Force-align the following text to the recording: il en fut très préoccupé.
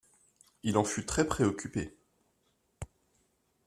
il 0.63 0.77
en 0.79 0.83
fut 0.83 1.05
très 1.05 1.27
préoccupé. 1.27 1.95